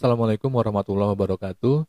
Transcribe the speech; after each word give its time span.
Assalamualaikum 0.00 0.48
warahmatullahi 0.48 1.12
wabarakatuh. 1.12 1.84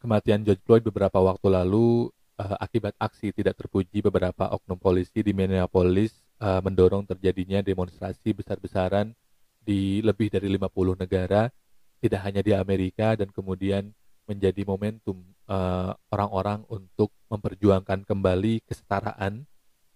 Kematian 0.00 0.40
George 0.40 0.64
Floyd 0.64 0.80
beberapa 0.88 1.20
waktu 1.20 1.52
lalu 1.52 2.08
uh, 2.40 2.56
akibat 2.56 2.96
aksi 2.96 3.28
tidak 3.28 3.60
terpuji 3.60 4.00
beberapa 4.00 4.48
oknum 4.56 4.80
polisi 4.80 5.20
di 5.20 5.36
Minneapolis 5.36 6.16
uh, 6.40 6.64
mendorong 6.64 7.04
terjadinya 7.04 7.60
demonstrasi 7.60 8.32
besar-besaran 8.32 9.12
di 9.60 10.00
lebih 10.00 10.32
dari 10.32 10.48
50 10.48 10.96
negara, 10.96 11.52
tidak 12.00 12.24
hanya 12.24 12.40
di 12.40 12.56
Amerika 12.56 13.12
dan 13.20 13.28
kemudian 13.28 13.92
menjadi 14.24 14.64
momentum 14.64 15.20
eh, 15.44 15.92
orang-orang 16.08 16.64
untuk 16.72 17.12
memperjuangkan 17.28 18.08
kembali 18.08 18.64
kesetaraan, 18.64 19.44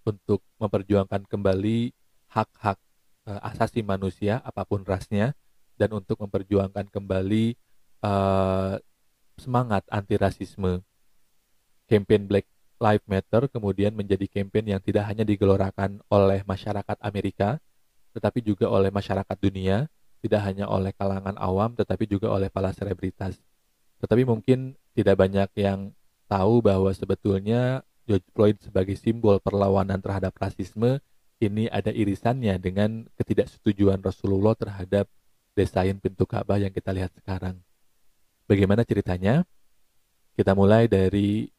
untuk 0.05 0.45
memperjuangkan 0.61 1.25
kembali 1.25 1.89
hak-hak 2.37 2.77
uh, 3.25 3.41
asasi 3.49 3.81
manusia 3.81 4.45
apa 4.45 4.69
pun 4.69 4.85
rasnya 4.85 5.33
dan 5.81 5.97
untuk 5.97 6.21
memperjuangkan 6.21 6.93
kembali 6.93 7.57
uh, 8.05 8.77
semangat 9.41 9.89
anti 9.89 10.21
rasisme. 10.21 10.85
Campaign 11.89 12.29
Black 12.29 12.47
Lives 12.77 13.09
Matter 13.09 13.49
kemudian 13.49 13.97
menjadi 13.97 14.29
campaign 14.29 14.77
yang 14.77 14.81
tidak 14.85 15.09
hanya 15.09 15.25
digelorakan 15.25 16.05
oleh 16.13 16.45
masyarakat 16.45 17.01
Amerika, 17.01 17.57
tetapi 18.13 18.45
juga 18.45 18.69
oleh 18.69 18.93
masyarakat 18.93 19.37
dunia, 19.41 19.89
tidak 20.21 20.41
hanya 20.45 20.69
oleh 20.69 20.93
kalangan 20.93 21.35
awam, 21.41 21.73
tetapi 21.73 22.05
juga 22.05 22.29
oleh 22.29 22.53
para 22.53 22.77
selebritas. 22.77 23.41
Tetapi 24.05 24.29
mungkin 24.29 24.77
tidak 24.93 25.17
banyak 25.17 25.51
yang 25.57 25.93
tahu 26.29 26.61
bahwa 26.61 26.93
sebetulnya 26.93 27.83
George 28.05 28.29
Floyd 28.33 28.57
sebagai 28.61 28.97
simbol 28.97 29.41
perlawanan 29.43 29.99
terhadap 29.99 30.37
rasisme 30.41 31.01
ini 31.41 31.67
ada 31.73 31.89
irisannya 31.89 32.61
dengan 32.61 33.09
ketidaksetujuan 33.17 34.05
Rasulullah 34.05 34.53
terhadap 34.55 35.09
desain 35.55 35.97
pintu 35.99 36.25
Ka'bah 36.27 36.59
yang 36.59 36.71
kita 36.71 36.95
lihat 36.95 37.11
sekarang. 37.15 37.59
Bagaimana 38.47 38.83
ceritanya? 38.83 39.47
Kita 40.35 40.55
mulai 40.57 40.87
dari 40.89 41.51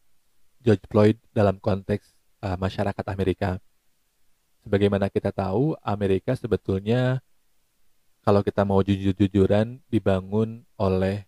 George 0.63 0.85
Floyd 0.89 1.17
dalam 1.31 1.61
konteks 1.61 2.05
uh, 2.43 2.57
masyarakat 2.57 3.05
Amerika. 3.09 3.57
Sebagaimana 4.61 5.09
kita 5.09 5.33
tahu, 5.33 5.73
Amerika 5.81 6.37
sebetulnya 6.37 7.21
kalau 8.21 8.45
kita 8.45 8.61
mau 8.61 8.85
jujur-jujuran 8.85 9.81
dibangun 9.89 10.61
oleh 10.77 11.25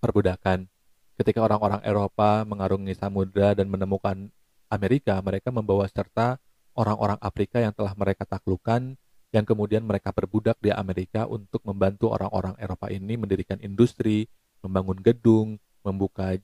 perbudakan. 0.00 0.68
Ketika 1.16 1.44
orang-orang 1.44 1.84
Eropa 1.84 2.44
mengarungi 2.48 2.96
samudra 2.96 3.52
dan 3.52 3.68
menemukan 3.68 4.32
Amerika, 4.72 5.20
mereka 5.20 5.52
membawa 5.52 5.84
serta 5.88 6.40
orang-orang 6.72 7.20
Afrika 7.20 7.60
yang 7.60 7.76
telah 7.76 7.92
mereka 7.92 8.24
taklukkan 8.24 8.96
yang 9.30 9.46
kemudian 9.46 9.86
mereka 9.86 10.10
berbudak 10.10 10.58
di 10.58 10.74
Amerika 10.74 11.26
untuk 11.30 11.62
membantu 11.62 12.10
orang-orang 12.10 12.58
Eropa 12.58 12.90
ini 12.90 13.14
mendirikan 13.14 13.62
industri, 13.62 14.26
membangun 14.62 14.98
gedung, 14.98 15.62
membuka 15.86 16.34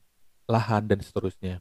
lahan, 0.47 0.87
dan 0.87 1.03
seterusnya. 1.03 1.59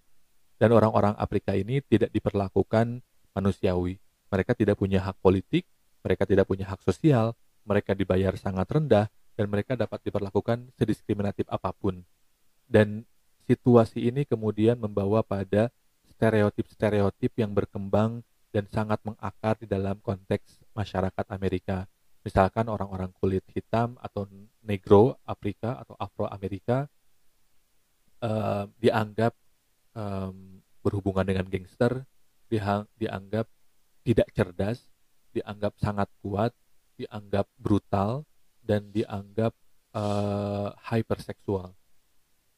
Dan 0.62 0.72
orang-orang 0.72 1.18
Afrika 1.18 1.58
ini 1.58 1.82
tidak 1.82 2.14
diperlakukan 2.14 3.02
manusiawi. 3.34 3.98
Mereka 4.30 4.54
tidak 4.54 4.78
punya 4.78 5.02
hak 5.02 5.18
politik, 5.20 5.66
mereka 6.06 6.24
tidak 6.30 6.46
punya 6.46 6.70
hak 6.70 6.86
sosial, 6.86 7.34
mereka 7.66 7.98
dibayar 7.98 8.38
sangat 8.38 8.70
rendah, 8.70 9.10
dan 9.36 9.46
mereka 9.52 9.76
dapat 9.76 10.00
diperlakukan 10.06 10.72
sediskriminatif 10.78 11.50
apa 11.50 11.74
pun. 11.74 12.06
Dan 12.70 13.04
situasi 13.50 14.08
ini 14.08 14.24
kemudian 14.24 14.78
membawa 14.78 15.26
pada 15.26 15.74
stereotip-stereotip 16.16 17.36
yang 17.36 17.52
berkembang 17.52 18.24
dan 18.56 18.70
sangat 18.72 19.04
mengakar 19.04 19.60
di 19.60 19.68
dalam 19.68 20.00
konteks 20.00 20.65
masyarakat 20.76 21.26
Amerika. 21.32 21.88
Misalkan 22.22 22.68
orang-orang 22.68 23.14
kulit 23.16 23.46
hitam 23.54 23.96
atau 24.02 24.28
negro 24.66 25.18
Afrika 25.24 25.80
atau 25.80 25.96
Afro 25.96 26.26
Amerika 26.28 26.90
uh, 28.26 28.66
dianggap 28.82 29.34
um, 29.96 30.60
berhubungan 30.82 31.26
dengan 31.26 31.46
gangster, 31.50 32.04
dianggap 33.00 33.48
tidak 34.06 34.28
cerdas, 34.34 34.80
dianggap 35.34 35.74
sangat 35.82 36.10
kuat, 36.22 36.54
dianggap 36.98 37.50
brutal, 37.58 38.26
dan 38.62 38.90
dianggap 38.90 39.54
uh, 39.94 40.74
hyperseksual. 40.90 41.74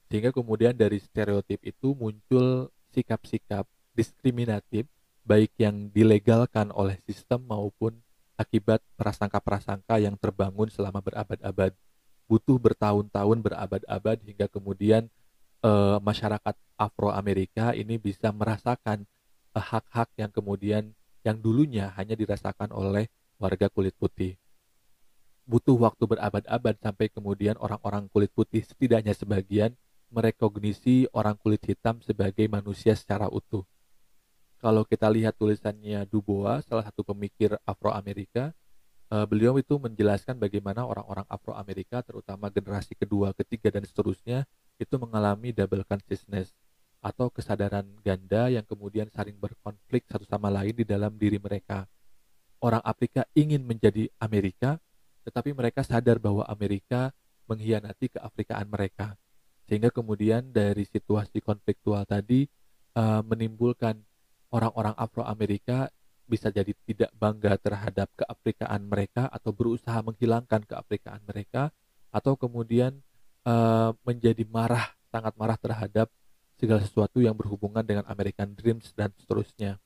Sehingga 0.08 0.32
kemudian 0.32 0.76
dari 0.76 1.04
stereotip 1.04 1.60
itu 1.68 1.92
muncul 1.92 2.72
sikap-sikap 2.96 3.68
diskriminatif 3.92 4.88
baik 5.28 5.52
yang 5.60 5.92
dilegalkan 5.92 6.72
oleh 6.72 6.96
sistem 7.04 7.44
maupun 7.44 8.00
akibat 8.38 8.80
prasangka-prasangka 8.96 9.98
yang 9.98 10.14
terbangun 10.16 10.70
selama 10.70 11.02
berabad-abad. 11.02 11.74
Butuh 12.30 12.62
bertahun-tahun 12.62 13.38
berabad-abad 13.42 14.18
hingga 14.22 14.46
kemudian 14.48 15.10
uh, 15.66 15.98
masyarakat 16.00 16.56
Afro-Amerika 16.78 17.74
ini 17.74 17.98
bisa 17.98 18.30
merasakan 18.30 19.04
eh, 19.58 19.64
hak-hak 19.64 20.14
yang 20.16 20.30
kemudian 20.30 20.94
yang 21.26 21.42
dulunya 21.42 21.90
hanya 21.98 22.14
dirasakan 22.14 22.70
oleh 22.70 23.10
warga 23.42 23.68
kulit 23.68 23.98
putih. 23.98 24.38
Butuh 25.48 25.80
waktu 25.80 26.04
berabad-abad 26.06 26.76
sampai 26.78 27.08
kemudian 27.10 27.58
orang-orang 27.58 28.06
kulit 28.12 28.30
putih 28.36 28.62
setidaknya 28.62 29.16
sebagian 29.18 29.74
merekognisi 30.14 31.10
orang 31.16 31.36
kulit 31.40 31.64
hitam 31.66 32.00
sebagai 32.04 32.46
manusia 32.48 32.96
secara 32.96 33.28
utuh 33.28 33.64
kalau 34.58 34.82
kita 34.84 35.06
lihat 35.08 35.38
tulisannya 35.38 36.10
Dubois, 36.10 36.66
salah 36.66 36.86
satu 36.86 37.06
pemikir 37.06 37.54
Afro-Amerika, 37.62 38.52
uh, 39.14 39.26
beliau 39.30 39.54
itu 39.62 39.78
menjelaskan 39.78 40.42
bagaimana 40.42 40.84
orang-orang 40.84 41.26
Afro-Amerika, 41.30 42.02
terutama 42.02 42.50
generasi 42.50 42.98
kedua, 42.98 43.38
ketiga, 43.38 43.70
dan 43.70 43.86
seterusnya, 43.86 44.50
itu 44.82 44.96
mengalami 44.98 45.54
double 45.54 45.86
consciousness 45.86 46.54
atau 47.02 47.30
kesadaran 47.30 47.86
ganda 48.02 48.50
yang 48.50 48.66
kemudian 48.66 49.06
saling 49.14 49.38
berkonflik 49.38 50.10
satu 50.10 50.26
sama 50.26 50.50
lain 50.50 50.74
di 50.74 50.86
dalam 50.86 51.14
diri 51.14 51.38
mereka. 51.38 51.86
Orang 52.58 52.82
Afrika 52.82 53.30
ingin 53.38 53.62
menjadi 53.62 54.10
Amerika, 54.18 54.82
tetapi 55.22 55.54
mereka 55.54 55.86
sadar 55.86 56.18
bahwa 56.18 56.42
Amerika 56.50 57.14
mengkhianati 57.46 58.18
keafrikaan 58.18 58.66
mereka. 58.66 59.14
Sehingga 59.70 59.94
kemudian 59.94 60.50
dari 60.50 60.88
situasi 60.88 61.44
konfliktual 61.44 62.08
tadi 62.10 62.50
uh, 62.98 63.22
menimbulkan 63.22 64.07
orang-orang 64.52 64.96
Afro-Amerika 64.96 65.92
bisa 66.28 66.52
jadi 66.52 66.76
tidak 66.84 67.12
bangga 67.16 67.56
terhadap 67.56 68.12
keafrikaan 68.20 68.84
mereka 68.84 69.32
atau 69.32 69.56
berusaha 69.56 69.96
menghilangkan 70.04 70.68
keafrikaan 70.68 71.24
mereka 71.24 71.72
atau 72.12 72.36
kemudian 72.36 73.00
uh, 73.48 73.96
menjadi 74.04 74.44
marah 74.48 74.92
sangat 75.08 75.34
marah 75.40 75.56
terhadap 75.56 76.12
segala 76.60 76.84
sesuatu 76.84 77.24
yang 77.24 77.38
berhubungan 77.38 77.86
dengan 77.86 78.04
American 78.12 78.52
Dreams 78.60 78.92
dan 78.92 79.14
seterusnya. 79.16 79.80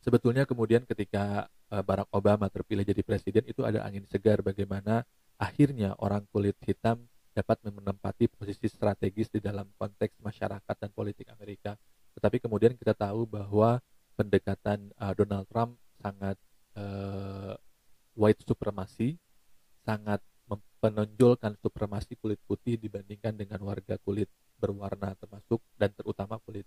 Sebetulnya 0.00 0.48
kemudian 0.48 0.82
ketika 0.88 1.46
uh, 1.68 1.82
Barack 1.84 2.08
Obama 2.10 2.48
terpilih 2.48 2.82
jadi 2.82 3.04
presiden 3.04 3.44
itu 3.46 3.62
ada 3.62 3.84
angin 3.84 4.08
segar 4.08 4.40
bagaimana 4.40 5.04
akhirnya 5.36 5.92
orang 6.00 6.24
kulit 6.32 6.56
hitam 6.64 7.04
dapat 7.32 7.60
menempati 7.64 8.28
posisi 8.32 8.68
strategis 8.68 9.28
di 9.32 9.40
dalam 9.40 9.68
konteks 9.76 10.20
masyarakat 10.20 10.74
dan 10.76 10.90
politik 10.92 11.28
Amerika 11.32 11.76
tetapi 12.16 12.42
kemudian 12.42 12.76
kita 12.76 12.92
tahu 12.92 13.24
bahwa 13.24 13.80
pendekatan 14.14 14.92
uh, 15.00 15.12
Donald 15.16 15.48
Trump 15.48 15.76
sangat 16.00 16.36
uh, 16.76 17.56
white 18.12 18.42
supremacy, 18.44 19.16
sangat 19.82 20.20
menonjolkan 20.82 21.54
supremasi 21.62 22.18
kulit 22.18 22.42
putih 22.42 22.74
dibandingkan 22.74 23.38
dengan 23.38 23.62
warga 23.62 23.94
kulit 24.02 24.26
berwarna 24.58 25.14
termasuk 25.14 25.62
dan 25.78 25.94
terutama 25.94 26.42
kulit 26.42 26.66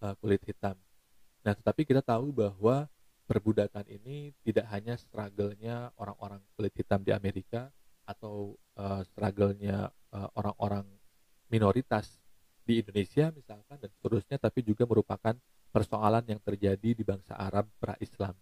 uh, 0.00 0.16
kulit 0.16 0.40
hitam. 0.48 0.76
Nah, 1.44 1.52
tetapi 1.52 1.84
kita 1.84 2.00
tahu 2.00 2.32
bahwa 2.32 2.88
perbudakan 3.28 3.84
ini 3.88 4.32
tidak 4.44 4.64
hanya 4.72 4.96
struggle-nya 4.96 5.92
orang-orang 6.00 6.40
kulit 6.56 6.72
hitam 6.72 7.04
di 7.04 7.12
Amerika 7.12 7.68
atau 8.08 8.56
uh, 8.80 9.04
struggle-nya 9.12 9.92
uh, 10.12 10.28
orang-orang 10.36 10.88
minoritas 11.52 12.23
di 12.64 12.80
Indonesia 12.80 13.28
misalkan 13.30 13.76
dan 13.76 13.90
seterusnya 13.92 14.40
tapi 14.40 14.64
juga 14.64 14.88
merupakan 14.88 15.36
persoalan 15.68 16.24
yang 16.24 16.40
terjadi 16.40 16.96
di 16.96 17.04
bangsa 17.04 17.36
Arab 17.36 17.68
pra-Islam. 17.76 18.32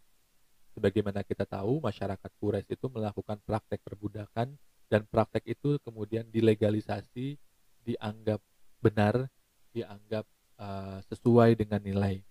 Sebagaimana 0.72 1.20
kita 1.20 1.44
tahu, 1.44 1.84
masyarakat 1.84 2.30
Quraisy 2.40 2.80
itu 2.80 2.86
melakukan 2.88 3.36
praktek 3.44 3.84
perbudakan 3.84 4.56
dan 4.88 5.04
praktek 5.04 5.44
itu 5.44 5.76
kemudian 5.84 6.24
dilegalisasi, 6.32 7.36
dianggap 7.84 8.40
benar, 8.80 9.28
dianggap 9.72 10.24
uh, 10.56 11.00
sesuai 11.08 11.60
dengan 11.60 11.80
nilai. 11.80 12.24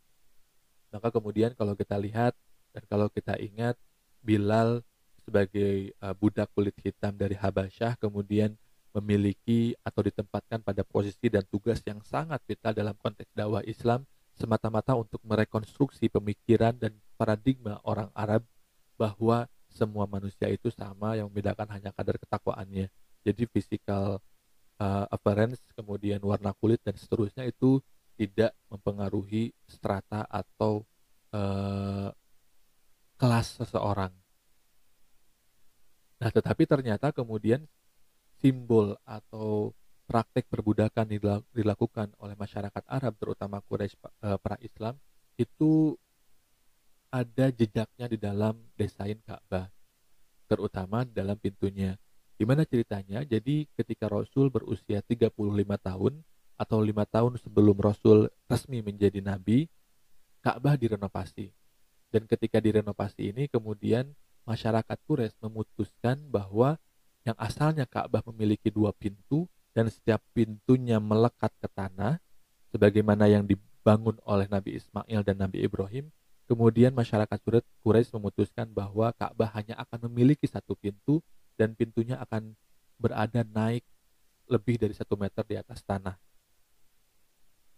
Maka 0.90 1.14
kemudian 1.14 1.54
kalau 1.54 1.78
kita 1.78 1.98
lihat 1.98 2.34
dan 2.74 2.84
kalau 2.90 3.08
kita 3.10 3.38
ingat 3.38 3.78
Bilal 4.22 4.86
sebagai 5.26 5.98
uh, 5.98 6.14
budak 6.14 6.50
kulit 6.54 6.78
hitam 6.82 7.18
dari 7.18 7.34
Habasyah 7.34 7.98
kemudian 7.98 8.54
memiliki 8.92 9.76
atau 9.82 10.04
ditempatkan 10.04 10.60
pada 10.60 10.84
posisi 10.84 11.32
dan 11.32 11.48
tugas 11.48 11.80
yang 11.88 12.04
sangat 12.04 12.44
vital 12.44 12.76
dalam 12.76 12.96
konteks 13.00 13.32
dakwah 13.32 13.64
Islam 13.64 14.04
semata-mata 14.36 14.98
untuk 14.98 15.22
merekonstruksi 15.24 16.12
pemikiran 16.12 16.76
dan 16.76 16.96
paradigma 17.16 17.80
orang 17.86 18.10
Arab 18.18 18.44
bahwa 18.98 19.48
semua 19.72 20.04
manusia 20.10 20.52
itu 20.52 20.68
sama 20.74 21.16
yang 21.16 21.32
membedakan 21.32 21.70
hanya 21.72 21.96
kadar 21.96 22.20
ketakwaannya. 22.20 22.92
Jadi 23.24 23.44
physical 23.48 24.20
uh, 24.82 25.06
appearance, 25.08 25.62
kemudian 25.78 26.20
warna 26.26 26.52
kulit 26.58 26.82
dan 26.84 26.98
seterusnya 26.98 27.48
itu 27.48 27.80
tidak 28.20 28.52
mempengaruhi 28.68 29.56
strata 29.66 30.28
atau 30.28 30.84
uh, 31.32 32.10
kelas 33.16 33.62
seseorang. 33.62 34.12
Nah, 36.22 36.30
tetapi 36.30 36.70
ternyata 36.70 37.10
kemudian 37.10 37.66
simbol 38.42 38.98
atau 39.06 39.72
praktek 40.10 40.52
perbudakan 40.52 41.08
dilakukan 41.56 42.12
oleh 42.20 42.36
masyarakat 42.36 42.84
Arab 42.90 43.16
terutama 43.16 43.64
Quraisy 43.64 43.96
uh, 43.96 44.36
pra 44.42 44.60
Islam 44.60 45.00
itu 45.40 45.96
ada 47.12 47.52
jejaknya 47.52 48.08
di 48.08 48.18
dalam 48.20 48.56
desain 48.80 49.20
Ka'bah, 49.24 49.68
terutama 50.48 51.04
dalam 51.04 51.36
pintunya. 51.36 52.00
Gimana 52.40 52.64
ceritanya? 52.64 53.22
Jadi 53.28 53.68
ketika 53.76 54.08
Rasul 54.08 54.48
berusia 54.48 55.04
35 55.04 55.36
tahun 55.80 56.14
atau 56.56 56.78
lima 56.80 57.04
tahun 57.06 57.38
sebelum 57.38 57.78
Rasul 57.78 58.32
resmi 58.48 58.80
menjadi 58.80 59.20
nabi, 59.20 59.68
Ka'bah 60.42 60.80
direnovasi. 60.80 61.52
Dan 62.12 62.26
ketika 62.28 62.60
direnovasi 62.60 63.32
ini 63.36 63.48
kemudian 63.52 64.12
masyarakat 64.48 64.98
Quraisy 65.06 65.38
memutuskan 65.44 66.18
bahwa 66.32 66.80
yang 67.28 67.38
asalnya 67.38 67.86
Ka'bah 67.86 68.26
memiliki 68.34 68.74
dua 68.74 68.92
pintu 68.96 69.46
dan 69.72 69.88
setiap 69.88 70.20
pintunya 70.34 70.98
melekat 70.98 71.54
ke 71.62 71.68
tanah 71.72 72.18
sebagaimana 72.74 73.30
yang 73.30 73.46
dibangun 73.46 74.18
oleh 74.26 74.50
Nabi 74.50 74.78
Ismail 74.82 75.22
dan 75.22 75.38
Nabi 75.40 75.64
Ibrahim 75.64 76.10
Kemudian 76.52 76.92
masyarakat 76.92 77.40
Quraisy 77.80 78.12
memutuskan 78.12 78.68
bahwa 78.76 79.16
Ka'bah 79.16 79.56
hanya 79.56 79.80
akan 79.88 80.12
memiliki 80.12 80.44
satu 80.44 80.76
pintu 80.76 81.24
dan 81.56 81.72
pintunya 81.80 82.20
akan 82.20 82.60
berada 83.00 83.48
naik 83.48 83.88
lebih 84.52 84.76
dari 84.76 84.92
satu 84.92 85.16
meter 85.16 85.48
di 85.48 85.56
atas 85.56 85.80
tanah. 85.80 86.20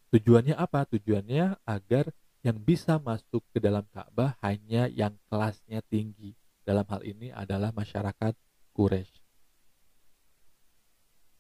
Tujuannya 0.10 0.58
apa? 0.58 0.90
Tujuannya 0.90 1.62
agar 1.70 2.10
yang 2.42 2.58
bisa 2.58 2.98
masuk 2.98 3.46
ke 3.54 3.62
dalam 3.62 3.86
Ka'bah 3.94 4.42
hanya 4.42 4.90
yang 4.90 5.14
kelasnya 5.30 5.86
tinggi. 5.86 6.34
Dalam 6.66 6.90
hal 6.90 7.06
ini 7.06 7.30
adalah 7.30 7.70
masyarakat 7.78 8.34
Quraisy. 8.74 9.23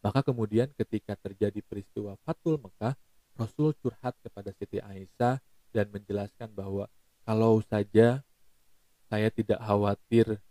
Maka 0.03 0.19
kemudian 0.19 0.67
ketika 0.75 1.15
terjadi 1.15 1.63
peristiwa 1.63 2.19
Fatul 2.27 2.59
Mekah, 2.59 2.99
Rasul 3.39 3.71
curhat 3.79 4.13
kepada 4.19 4.51
Siti 4.51 4.83
Aisyah 4.83 5.39
dan 5.71 5.87
menjelaskan 5.89 6.51
bahwa 6.51 6.91
kalau 7.23 7.63
saja 7.63 8.19
saya 9.07 9.29
tidak 9.31 9.63
khawatir 9.63 10.43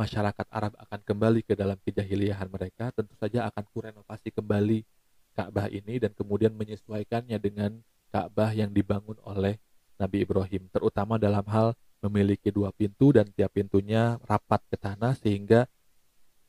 masyarakat 0.00 0.46
Arab 0.48 0.72
akan 0.80 1.00
kembali 1.04 1.44
ke 1.44 1.52
dalam 1.52 1.76
kejahiliahan 1.84 2.48
mereka, 2.48 2.88
tentu 2.96 3.12
saja 3.20 3.44
akan 3.52 3.64
kurenovasi 3.76 4.32
kembali 4.32 4.86
Ka'bah 5.36 5.68
ini 5.68 6.00
dan 6.00 6.16
kemudian 6.16 6.54
menyesuaikannya 6.56 7.36
dengan 7.38 7.78
Ka'bah 8.08 8.56
yang 8.56 8.72
dibangun 8.72 9.20
oleh 9.22 9.60
Nabi 9.98 10.22
Ibrahim, 10.22 10.70
terutama 10.70 11.18
dalam 11.18 11.44
hal 11.50 11.74
memiliki 11.98 12.54
dua 12.54 12.70
pintu 12.70 13.10
dan 13.10 13.26
tiap 13.34 13.50
pintunya 13.50 14.16
rapat 14.22 14.62
ke 14.70 14.78
tanah 14.78 15.18
sehingga 15.18 15.66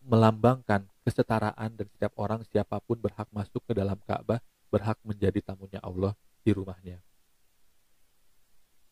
melambangkan 0.05 0.85
kesetaraan 1.09 1.73
dan 1.73 1.89
setiap 1.89 2.13
orang 2.21 2.45
siapa 2.45 2.77
pun 2.85 3.01
berhak 3.01 3.25
masuk 3.33 3.65
ke 3.65 3.73
dalam 3.73 3.97
Ka'bah, 4.05 4.37
berhak 4.69 5.01
menjadi 5.01 5.41
tamunya 5.41 5.81
Allah 5.81 6.13
di 6.45 6.53
rumahnya. 6.53 7.01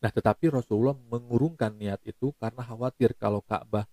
Nah, 0.02 0.10
tetapi 0.10 0.50
Rasulullah 0.50 0.98
mengurungkan 0.98 1.78
niat 1.78 2.02
itu 2.02 2.34
karena 2.42 2.66
khawatir 2.66 3.14
kalau 3.14 3.38
Ka'bah 3.46 3.86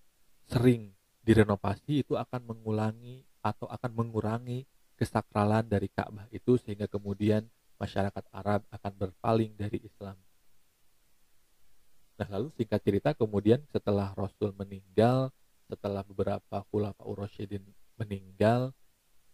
sering 0.50 0.90
direnovasi 1.22 2.02
itu 2.02 2.18
akan 2.18 2.50
mengulangi 2.50 3.22
atau 3.42 3.70
akan 3.70 3.94
mengurangi 3.94 4.66
kesakralan 4.98 5.66
dari 5.66 5.86
Ka'bah 5.86 6.26
itu 6.34 6.58
sehingga 6.58 6.90
kemudian 6.90 7.46
masyarakat 7.78 8.24
Arab 8.34 8.66
akan 8.74 8.92
berpaling 8.98 9.54
dari 9.54 9.82
Islam. 9.86 10.18
Nah, 12.16 12.26
lalu 12.32 12.48
singkat 12.58 12.80
cerita 12.80 13.10
kemudian 13.12 13.60
setelah 13.68 14.10
Rasul 14.16 14.50
meninggal, 14.56 15.30
setelah 15.68 16.00
beberapa 16.06 16.64
khulafa 16.72 17.02
Rasyidin 17.04 17.66
meninggal, 17.96 18.72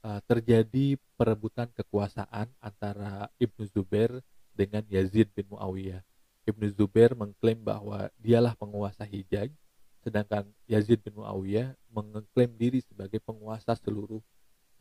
eh, 0.07 0.21
terjadi 0.27 0.99
perebutan 1.19 1.71
kekuasaan 1.75 2.51
antara 2.59 3.31
Ibnu 3.39 3.67
Zubair 3.71 4.23
dengan 4.57 4.83
Yazid 4.89 5.31
bin 5.35 5.51
Muawiyah 5.51 6.03
Ibnu 6.43 6.67
Zubair 6.75 7.15
mengklaim 7.15 7.63
bahwa 7.63 8.11
dialah 8.19 8.59
penguasa 8.59 9.07
Hijaz, 9.07 9.51
sedangkan 10.03 10.51
Yazid 10.67 10.99
bin 11.07 11.15
Muawiyah 11.15 11.79
mengklaim 11.95 12.51
diri 12.59 12.83
sebagai 12.83 13.23
penguasa 13.23 13.79
seluruh 13.79 14.19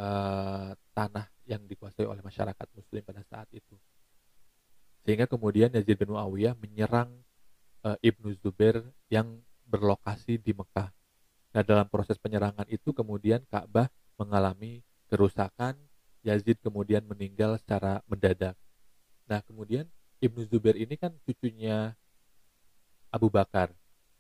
uh, 0.02 0.74
tanah 0.98 1.30
yang 1.46 1.62
dikuasai 1.70 2.10
oleh 2.10 2.26
masyarakat 2.26 2.68
Muslim 2.74 3.06
pada 3.06 3.22
saat 3.30 3.46
itu. 3.54 3.78
Sehingga 5.06 5.30
kemudian 5.30 5.70
Yazid 5.70 6.02
bin 6.02 6.18
Muawiyah 6.18 6.58
menyerang 6.58 7.14
uh, 7.86 7.98
Ibnu 8.02 8.34
Zubair 8.42 8.82
yang 9.14 9.38
berlokasi 9.70 10.42
di 10.42 10.58
Mekah. 10.58 10.90
Nah, 11.52 11.64
dalam 11.68 11.88
proses 11.92 12.16
penyerangan 12.16 12.64
itu 12.72 12.96
kemudian 12.96 13.44
Ka'bah 13.52 13.92
mengalami 14.16 14.84
kerusakan, 15.12 15.76
Yazid 16.24 16.64
kemudian 16.64 17.04
meninggal 17.04 17.60
secara 17.60 18.00
mendadak. 18.08 18.56
Nah, 19.28 19.44
kemudian 19.44 19.90
Ibnu 20.22 20.48
Zubair 20.48 20.78
ini 20.78 20.96
kan 20.96 21.12
cucunya 21.26 21.98
Abu 23.12 23.28
Bakar 23.28 23.74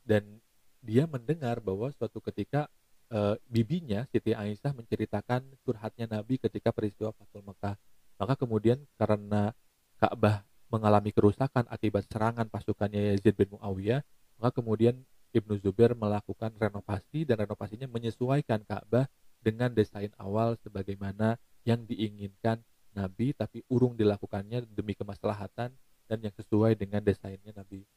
dan 0.03 0.41
dia 0.81 1.05
mendengar 1.05 1.61
bahwa 1.61 1.93
suatu 1.93 2.19
ketika 2.19 2.67
e, 3.07 3.37
bibinya 3.45 4.03
Siti 4.09 4.33
Aisyah 4.33 4.73
menceritakan 4.73 5.45
curhatnya 5.61 6.09
Nabi 6.09 6.41
ketika 6.41 6.73
peristiwa 6.73 7.13
Fatul 7.13 7.45
Mekah. 7.45 7.77
Maka 8.17 8.33
kemudian 8.33 8.81
karena 8.97 9.53
Ka'bah 10.01 10.41
mengalami 10.73 11.13
kerusakan 11.13 11.69
akibat 11.69 12.09
serangan 12.09 12.49
pasukannya 12.49 13.13
Yazid 13.13 13.37
bin 13.37 13.53
Muawiyah, 13.53 14.01
maka 14.41 14.51
kemudian 14.57 14.97
Ibnu 15.31 15.59
Zubair 15.63 15.95
melakukan 15.95 16.51
renovasi 16.59 17.23
dan 17.23 17.39
renovasinya 17.39 17.87
menyesuaikan 17.87 18.63
Ka'bah 18.67 19.07
dengan 19.39 19.71
desain 19.71 20.11
awal 20.19 20.59
sebagaimana 20.61 21.39
yang 21.63 21.87
diinginkan 21.87 22.61
Nabi 22.91 23.31
tapi 23.31 23.63
urung 23.71 23.95
dilakukannya 23.95 24.67
demi 24.67 24.93
kemaslahatan 24.93 25.71
dan 26.11 26.17
yang 26.19 26.35
sesuai 26.35 26.75
dengan 26.75 26.99
desainnya 26.99 27.55
Nabi 27.55 27.87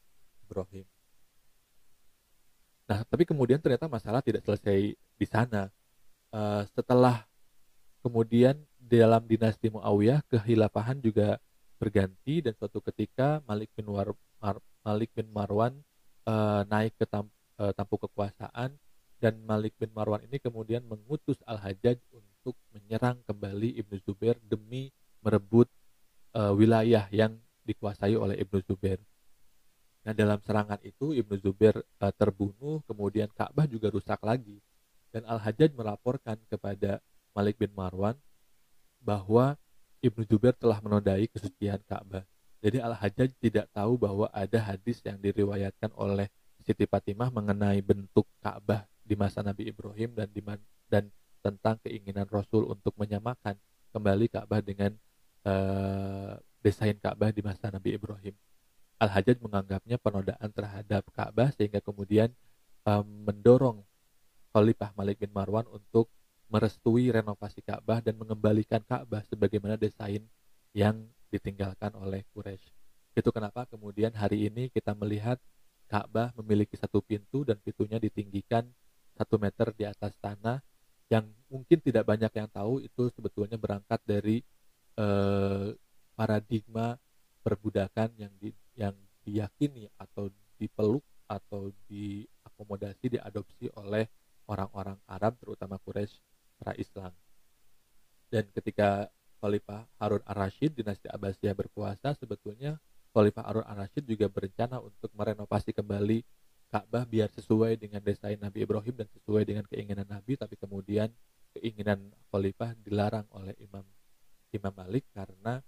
Ibrahim. 0.47 0.87
Nah, 2.85 3.01
tapi 3.09 3.25
kemudian 3.25 3.59
ternyata 3.59 3.91
masalah 3.91 4.21
tidak 4.21 4.45
selesai 4.45 4.95
di 4.95 5.27
sana. 5.27 5.73
Uh, 6.31 6.63
setelah 6.77 7.25
kemudian 8.05 8.55
dalam 8.77 9.25
dinasti 9.25 9.73
Muawiyah 9.73 10.23
kehilafahan 10.29 11.01
juga 11.01 11.41
berganti 11.81 12.45
dan 12.45 12.53
suatu 12.55 12.79
ketika 12.85 13.41
Malik 13.49 13.73
bin 13.73 13.89
War, 13.89 14.13
Mar, 14.39 14.61
Malik 14.85 15.11
bin 15.17 15.27
Marwan 15.33 15.75
uh, 16.29 16.63
naik 16.69 16.97
ke 16.97 17.07
tam, 17.09 17.29
uh, 17.61 17.73
tampuk 17.77 18.09
kekuasaan 18.09 18.77
dan 19.23 19.35
Malik 19.49 19.73
bin 19.81 19.89
Marwan 19.97 20.21
ini 20.29 20.37
kemudian 20.37 20.85
mengutus 20.85 21.41
Al-Hajjaj 21.49 21.97
untuk 22.13 22.57
menyerang 22.77 23.25
kembali 23.25 23.81
Ibnu 23.81 23.97
Zubair 24.05 24.37
demi 24.45 24.93
merebut 25.25 25.65
uh, 26.37 26.53
wilayah 26.53 27.09
yang 27.09 27.41
dikuasai 27.65 28.13
oleh 28.21 28.37
Ibnu 28.37 28.61
Zubair. 28.69 29.01
Nah 30.05 30.13
dalam 30.13 30.37
serangan 30.45 30.77
itu 30.85 31.17
Ibnu 31.17 31.41
Zubair 31.41 31.81
uh, 31.81 32.13
terbunuh, 32.13 32.85
kemudian 32.85 33.33
Ka'bah 33.33 33.65
juga 33.65 33.89
rusak 33.89 34.21
lagi. 34.21 34.61
Dan 35.09 35.25
Al-Hajjaj 35.25 35.73
melaporkan 35.73 36.37
kepada 36.51 37.01
Malik 37.33 37.57
bin 37.57 37.73
Marwan 37.73 38.19
bahwa 39.01 39.57
Ibnu 40.05 40.29
Zubair 40.29 40.53
telah 40.53 40.85
menodai 40.85 41.33
kesucian 41.33 41.81
Ka'bah. 41.89 42.29
Jadi 42.65 42.81
Al-Hajjaj 42.81 43.37
tidak 43.45 43.69
tahu 43.77 44.01
bahwa 44.01 44.33
ada 44.33 44.57
hadis 44.57 45.05
yang 45.05 45.21
diriwayatkan 45.21 45.93
oleh 46.01 46.33
Siti 46.65 46.89
Fatimah 46.89 47.29
mengenai 47.29 47.85
bentuk 47.85 48.25
Ka'bah 48.41 48.89
di 49.05 49.13
masa 49.13 49.45
Nabi 49.45 49.69
Ibrahim 49.69 50.17
dan 50.17 50.33
di 50.33 50.41
dan 50.89 51.13
tentang 51.45 51.77
keinginan 51.85 52.25
Rasul 52.25 52.65
untuk 52.65 52.97
menyamakan 52.97 53.61
kembali 53.93 54.33
Ka'bah 54.33 54.65
dengan 54.65 54.97
uh, 55.45 56.41
desain 56.65 56.97
Ka'bah 56.97 57.37
di 57.37 57.45
masa 57.45 57.69
Nabi 57.69 58.01
Ibrahim. 58.01 58.33
Al-Hajjaj 58.97 59.45
menganggapnya 59.45 60.01
penodaan 60.01 60.49
terhadap 60.49 61.05
Ka'bah 61.13 61.53
sehingga 61.53 61.85
kemudian 61.85 62.33
um, 62.89 63.29
mendorong 63.29 63.85
Khalifah 64.57 64.97
Malik 64.97 65.21
bin 65.21 65.29
Marwan 65.37 65.69
untuk 65.69 66.09
merestui 66.49 67.13
renovasi 67.13 67.61
Ka'bah 67.61 68.01
dan 68.01 68.17
mengembalikan 68.17 68.81
Ka'bah 68.81 69.21
sebagaimana 69.29 69.77
desain 69.77 70.25
yang 70.73 70.97
ditinggalkan 71.35 71.91
oleh 71.99 72.23
Quraisy. 72.31 72.71
Itu 73.19 73.35
kenapa 73.35 73.67
kemudian 73.67 74.15
hari 74.15 74.47
ini 74.47 74.71
kita 74.71 74.95
melihat 74.95 75.43
Ka'bah 75.91 76.31
memiliki 76.39 76.79
satu 76.79 77.03
pintu 77.03 77.43
dan 77.43 77.59
pintunya 77.59 77.99
ditinggikan 77.99 78.67
satu 79.19 79.39
meter 79.39 79.75
di 79.75 79.85
atas 79.87 80.15
tanah 80.23 80.63
yang 81.11 81.27
mungkin 81.51 81.79
tidak 81.83 82.07
banyak 82.07 82.33
yang 82.35 82.49
tahu 82.51 82.83
itu 82.83 83.11
sebetulnya 83.13 83.59
berangkat 83.59 84.01
dari 84.03 84.43
eh, 84.99 85.69
paradigma 86.15 86.99
perbudakan 87.45 88.15
yang 88.17 88.33
di, 88.41 88.51
yang 88.75 88.97
diyakini 89.23 89.91
atau 90.01 90.33
dipeluk 90.57 91.05
atau 91.29 91.71
diakomodasi 91.91 93.19
diadopsi 93.19 93.69
oleh 93.77 94.09
orang-orang 94.49 94.97
Arab 95.09 95.37
terutama 95.41 95.77
Quraisy 95.83 96.17
pra-Islam. 96.59 97.13
Dan 98.33 98.49
ketika 98.51 99.09
Khalifah 99.45 99.85
Harun 100.01 100.25
ar-Rasyid 100.25 100.73
dinasti 100.73 101.04
Abbasiyah 101.25 101.57
berkuasa, 101.57 102.13
sebetulnya 102.13 102.77
Khalifah 103.17 103.49
Harun 103.49 103.65
ar-Rasyid 103.65 104.05
juga 104.05 104.29
berencana 104.29 104.77
untuk 104.85 105.09
merenovasi 105.17 105.73
kembali 105.73 106.21
Ka'bah 106.69 107.09
biar 107.09 107.33
sesuai 107.33 107.81
dengan 107.81 108.05
desain 108.05 108.37
Nabi 108.37 108.69
Ibrahim 108.69 108.93
dan 108.93 109.09
sesuai 109.09 109.49
dengan 109.49 109.65
keinginan 109.65 110.05
Nabi, 110.05 110.37
tapi 110.37 110.61
kemudian 110.61 111.09
keinginan 111.57 112.13
Khalifah 112.29 112.77
dilarang 112.85 113.25
oleh 113.33 113.57
Imam 113.57 113.89
Imam 114.53 114.75
Malik 114.77 115.09
karena 115.17 115.65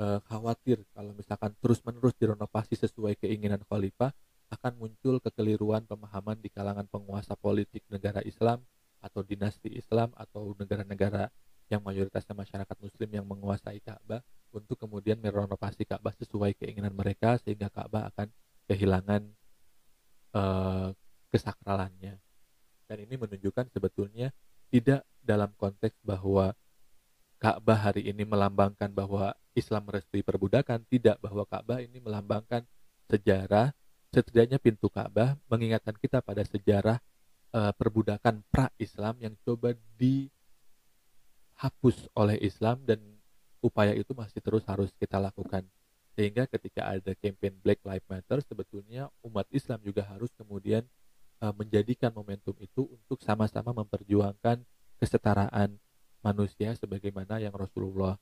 e, 0.00 0.22
khawatir 0.24 0.80
kalau 0.96 1.12
misalkan 1.12 1.52
terus-menerus 1.60 2.16
direnovasi 2.16 2.80
sesuai 2.80 3.20
keinginan 3.20 3.60
Khalifah 3.68 4.16
akan 4.48 4.72
muncul 4.80 5.20
kekeliruan 5.20 5.84
pemahaman 5.84 6.40
di 6.40 6.48
kalangan 6.48 6.88
penguasa 6.88 7.36
politik 7.36 7.84
negara 7.92 8.24
Islam 8.24 8.64
atau 9.04 9.20
dinasti 9.20 9.76
Islam 9.76 10.10
atau 10.16 10.56
negara-negara 10.56 11.28
yang 11.70 11.82
mayoritasnya 11.86 12.34
masyarakat 12.34 12.76
muslim 12.82 13.10
yang 13.14 13.26
menguasai 13.26 13.78
Ka'bah 13.78 14.22
untuk 14.50 14.76
kemudian 14.78 15.18
merenovasi 15.18 15.86
Ka'bah 15.86 16.14
sesuai 16.18 16.58
keinginan 16.58 16.94
mereka 16.94 17.38
sehingga 17.42 17.70
Ka'bah 17.70 18.10
akan 18.10 18.28
kehilangan 18.70 19.22
uh, 20.34 20.90
kesakralannya. 21.30 22.18
Dan 22.90 22.96
ini 23.06 23.14
menunjukkan 23.14 23.70
sebetulnya 23.70 24.34
tidak 24.70 25.06
dalam 25.22 25.54
konteks 25.54 25.98
bahwa 26.02 26.54
Ka'bah 27.40 27.90
hari 27.90 28.04
ini 28.10 28.26
melambangkan 28.28 28.92
bahwa 28.92 29.32
Islam 29.56 29.88
merestui 29.88 30.20
perbudakan, 30.20 30.84
tidak 30.86 31.18
bahwa 31.24 31.48
Ka'bah 31.48 31.80
ini 31.80 31.98
melambangkan 31.98 32.68
sejarah, 33.08 33.72
setidaknya 34.12 34.60
pintu 34.60 34.86
Ka'bah 34.92 35.34
mengingatkan 35.48 35.96
kita 35.96 36.20
pada 36.20 36.44
sejarah 36.44 37.00
uh, 37.54 37.72
perbudakan 37.74 38.42
pra-Islam 38.50 39.18
yang 39.18 39.34
coba 39.42 39.74
dihapus 39.98 40.30
oleh 42.14 42.38
Islam 42.44 42.84
dan 42.86 43.00
upaya 43.60 43.92
itu 43.96 44.12
masih 44.16 44.40
terus 44.40 44.64
harus 44.64 44.90
kita 44.96 45.20
lakukan. 45.20 45.64
Sehingga 46.16 46.44
ketika 46.50 46.90
ada 46.90 47.12
campaign 47.16 47.54
Black 47.62 47.80
Lives 47.86 48.08
Matter, 48.10 48.42
sebetulnya 48.42 49.08
umat 49.22 49.46
Islam 49.54 49.78
juga 49.80 50.02
harus 50.04 50.28
kemudian 50.34 50.82
uh, 51.40 51.54
menjadikan 51.54 52.10
momentum 52.10 52.56
itu 52.58 52.90
untuk 52.90 53.22
sama-sama 53.22 53.72
memperjuangkan 53.72 54.60
kesetaraan 55.00 55.78
manusia 56.20 56.76
sebagaimana 56.76 57.40
yang 57.40 57.54
Rasulullah 57.54 58.18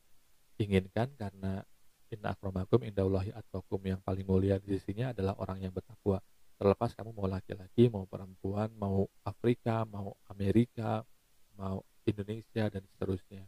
inginkan. 0.61 1.11
Karena 1.17 1.65
inna 2.13 2.37
akramakum 2.37 2.85
indallahi 2.85 3.33
atqakum 3.33 3.81
yang 3.83 4.01
paling 4.05 4.27
mulia 4.29 4.61
di 4.61 4.79
sini 4.79 5.09
adalah 5.09 5.35
orang 5.41 5.65
yang 5.65 5.73
bertakwa. 5.73 6.21
Terlepas 6.59 6.91
kamu 6.91 7.15
mau 7.15 7.31
laki-laki 7.31 7.87
mau 7.87 8.03
perempuan 8.11 8.67
mau 8.75 9.07
Afrika 9.23 9.87
mau 9.87 10.19
Amerika 10.27 11.07
mau 11.55 11.87
Indonesia 12.03 12.67
dan 12.67 12.83
seterusnya. 12.95 13.47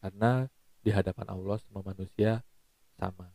Karena 0.00 0.44
di 0.84 0.92
hadapan 0.92 1.32
Allah 1.32 1.56
semua 1.64 1.80
manusia 1.80 2.44
sama. 3.00 3.32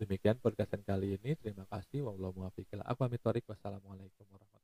Demikian 0.00 0.40
perkataan 0.40 0.80
kali 0.82 1.20
ini. 1.20 1.36
Terima 1.36 1.68
kasih. 1.68 2.00
Wassalamualaikum 3.44 4.24
warahmatullahi 4.32 4.61